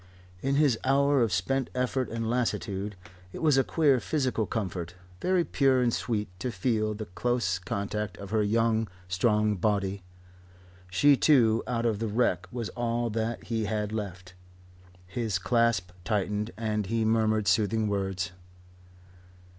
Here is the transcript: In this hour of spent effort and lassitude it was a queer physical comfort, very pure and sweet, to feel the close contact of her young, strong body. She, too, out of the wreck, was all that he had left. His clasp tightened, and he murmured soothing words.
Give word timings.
In 0.41 0.59
this 0.59 0.77
hour 0.83 1.21
of 1.21 1.31
spent 1.31 1.69
effort 1.75 2.09
and 2.09 2.27
lassitude 2.27 2.95
it 3.31 3.43
was 3.43 3.55
a 3.59 3.63
queer 3.63 3.99
physical 3.99 4.47
comfort, 4.47 4.95
very 5.21 5.43
pure 5.43 5.79
and 5.79 5.93
sweet, 5.93 6.27
to 6.39 6.51
feel 6.51 6.95
the 6.95 7.05
close 7.05 7.59
contact 7.59 8.17
of 8.17 8.31
her 8.31 8.41
young, 8.41 8.87
strong 9.07 9.57
body. 9.57 10.01
She, 10.89 11.15
too, 11.15 11.61
out 11.67 11.85
of 11.85 11.99
the 11.99 12.07
wreck, 12.07 12.47
was 12.51 12.69
all 12.69 13.11
that 13.11 13.43
he 13.43 13.65
had 13.65 13.91
left. 13.91 14.33
His 15.05 15.37
clasp 15.37 15.91
tightened, 16.03 16.49
and 16.57 16.87
he 16.87 17.05
murmured 17.05 17.47
soothing 17.47 17.87
words. 17.87 18.31